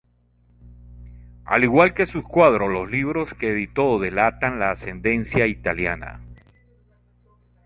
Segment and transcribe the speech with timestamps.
[1.45, 6.21] Al igual que sus cuadros, los libros que editó delatan la ascendencia italiana.